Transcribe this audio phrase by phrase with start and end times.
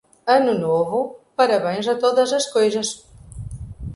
[0.37, 0.99] Ano Novo,
[1.39, 2.87] parabéns a todas as coisas